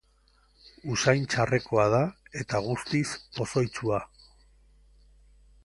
Usain 0.93 1.27
txarrekoa 1.33 1.85
da, 1.95 1.99
eta 2.41 2.63
guztiz 2.69 3.05
pozoitsua. 3.37 4.01